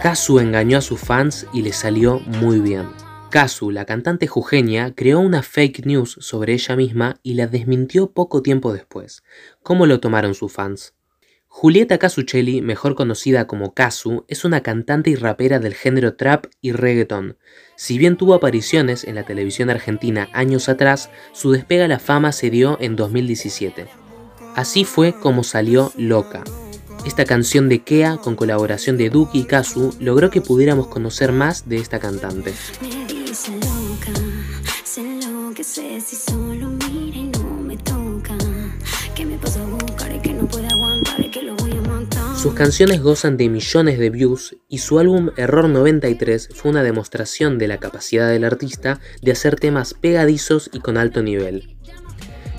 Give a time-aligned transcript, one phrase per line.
[0.00, 2.86] Kazu engañó a sus fans y le salió muy bien.
[3.30, 8.40] Kazu, la cantante jujeña, creó una fake news sobre ella misma y la desmintió poco
[8.40, 9.24] tiempo después.
[9.64, 10.94] ¿Cómo lo tomaron sus fans?
[11.48, 16.70] Julieta Casuccelli, mejor conocida como Kazu, es una cantante y rapera del género trap y
[16.70, 17.36] reggaeton.
[17.74, 22.30] Si bien tuvo apariciones en la televisión argentina años atrás, su despega a la fama
[22.30, 23.88] se dio en 2017.
[24.54, 26.44] Así fue como salió Loca.
[27.08, 31.66] Esta canción de Kea con colaboración de Duki y Kazu logró que pudiéramos conocer más
[31.66, 32.52] de esta cantante.
[42.36, 47.56] Sus canciones gozan de millones de views y su álbum Error 93 fue una demostración
[47.56, 51.74] de la capacidad del artista de hacer temas pegadizos y con alto nivel.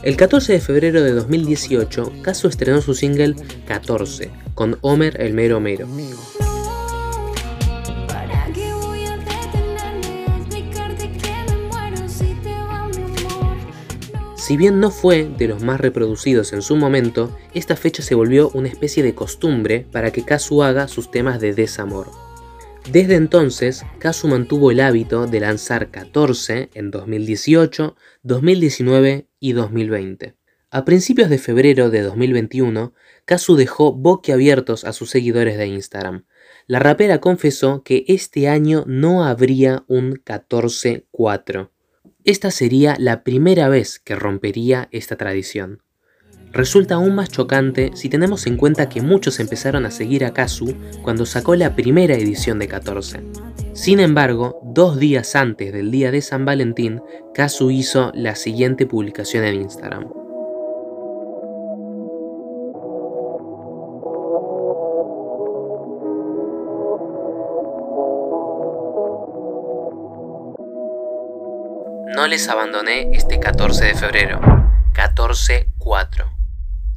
[0.01, 3.35] El 14 de febrero de 2018, Caso estrenó su single
[3.67, 5.87] 14 con Homer el Mero Mero.
[14.37, 18.49] Si bien no fue de los más reproducidos en su momento, esta fecha se volvió
[18.53, 22.28] una especie de costumbre para que Kazu haga sus temas de desamor.
[22.91, 30.35] Desde entonces, Kazu mantuvo el hábito de lanzar 14 en 2018, 2019 y 2020.
[30.71, 32.93] A principios de febrero de 2021,
[33.25, 36.25] Kazu dejó boquiabiertos a sus seguidores de Instagram.
[36.67, 41.69] La rapera confesó que este año no habría un 14-4.
[42.23, 45.81] Esta sería la primera vez que rompería esta tradición.
[46.51, 50.73] Resulta aún más chocante si tenemos en cuenta que muchos empezaron a seguir a Kazu
[51.03, 53.23] cuando sacó la primera edición de 14.
[53.73, 57.01] Sin embargo, dos días antes del día de San Valentín,
[57.33, 60.09] Kazu hizo la siguiente publicación en Instagram.
[72.15, 74.41] No les abandoné este 14 de febrero.
[74.93, 76.38] 14-4.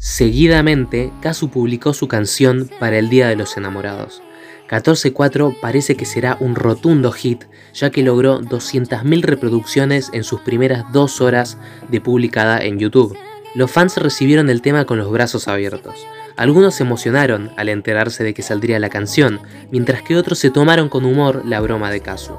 [0.05, 4.21] Seguidamente, Kazu publicó su canción para el Día de los Enamorados.
[4.69, 10.93] 14-4 parece que será un rotundo hit, ya que logró 200.000 reproducciones en sus primeras
[10.93, 11.57] dos horas
[11.89, 13.17] de publicada en YouTube.
[13.55, 16.05] Los fans recibieron el tema con los brazos abiertos.
[16.37, 19.39] Algunos se emocionaron al enterarse de que saldría la canción,
[19.71, 22.35] mientras que otros se tomaron con humor la broma de Kazu.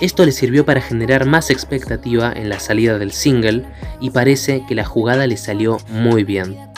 [0.00, 3.66] Esto le sirvió para generar más expectativa en la salida del single
[4.00, 6.73] y parece que la jugada le salió muy bien.